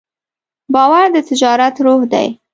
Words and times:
باور 0.73 1.05
د 1.15 1.17
تجارت 1.29 1.75
روح 1.85 2.01
دی. 2.13 2.27